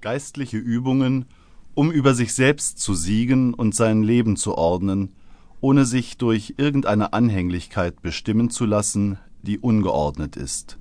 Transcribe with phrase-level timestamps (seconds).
[0.00, 1.26] Geistliche Übungen,
[1.74, 5.12] um über sich selbst zu siegen und sein Leben zu ordnen,
[5.60, 10.78] ohne sich durch irgendeine Anhänglichkeit bestimmen zu lassen, die ungeordnet ist.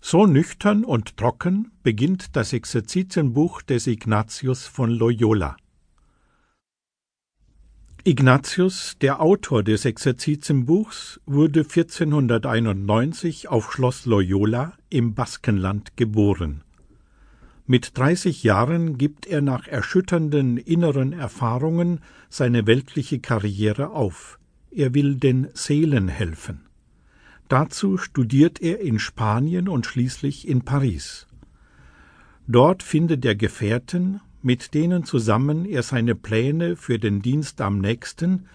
[0.00, 5.56] So nüchtern und trocken beginnt das Exerzitienbuch des Ignatius von Loyola.
[8.04, 16.62] Ignatius, der Autor des Exerzitienbuchs, wurde 1491 auf Schloss Loyola im Baskenland geboren.
[17.68, 24.38] Mit 30 Jahren gibt er nach erschütternden inneren Erfahrungen seine weltliche Karriere auf.
[24.70, 26.66] Er will den Seelen helfen.
[27.48, 31.26] Dazu studiert er in Spanien und schließlich in Paris.
[32.46, 38.46] Dort findet er Gefährten, mit denen zusammen er seine Pläne für den Dienst am nächsten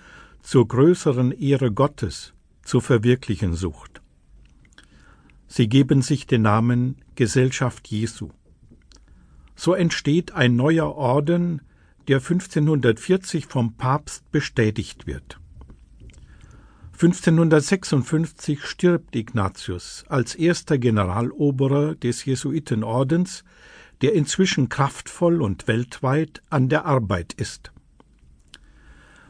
[0.41, 2.33] zur größeren Ehre Gottes
[2.63, 4.01] zu verwirklichen sucht.
[5.47, 8.29] Sie geben sich den Namen Gesellschaft Jesu.
[9.63, 11.61] So entsteht ein neuer Orden,
[12.07, 15.39] der 1540 vom Papst bestätigt wird.
[16.93, 23.43] 1556 stirbt Ignatius als erster Generaloberer des Jesuitenordens,
[24.01, 27.71] der inzwischen kraftvoll und weltweit an der Arbeit ist.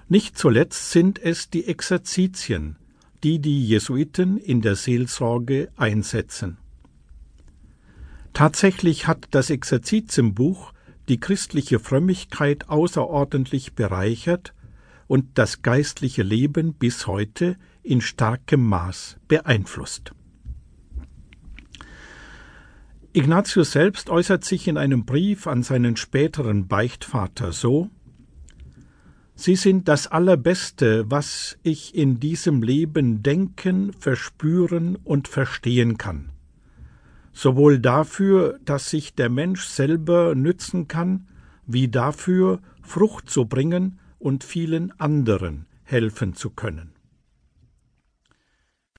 [0.08, 2.78] Nicht zuletzt sind es die Exerzitien,
[3.25, 6.61] die die Jesuiten in der Seelsorge einsetzen.
[8.34, 10.74] Tatsächlich hat das Exerzitienbuch
[11.10, 14.54] die christliche Frömmigkeit außerordentlich bereichert
[15.08, 20.14] und das geistliche Leben bis heute in starkem Maß beeinflusst.
[23.14, 27.90] Ignatius selbst äußert sich in einem Brief an seinen späteren Beichtvater so
[29.34, 36.32] Sie sind das Allerbeste, was ich in diesem Leben denken, verspüren und verstehen kann
[37.34, 41.28] sowohl dafür, dass sich der Mensch selber nützen kann,
[41.66, 46.94] wie dafür, Frucht zu bringen und vielen anderen helfen zu können.